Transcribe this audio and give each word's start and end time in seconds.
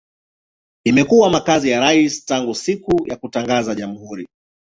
Imekuwa 0.85 1.29
makazi 1.29 1.69
ya 1.69 1.79
rais 1.79 2.25
tangu 2.25 2.55
siku 2.55 3.07
ya 3.09 3.15
kutangaza 3.15 3.75
jamhuri. 3.75 4.27